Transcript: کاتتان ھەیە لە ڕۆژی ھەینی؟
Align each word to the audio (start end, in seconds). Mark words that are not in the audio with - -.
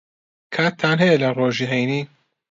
کاتتان 0.53 0.95
ھەیە 1.03 1.15
لە 1.23 1.29
ڕۆژی 1.37 1.69
ھەینی؟ 1.71 2.01